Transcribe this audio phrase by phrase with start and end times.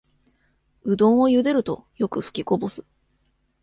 [0.81, 2.87] うどんをゆでるとよくふきこぼす